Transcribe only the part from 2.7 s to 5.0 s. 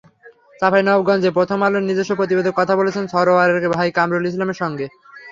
বলেছেন সারোয়ারের ভাই কামরুল ইসলামের সঙ্গে।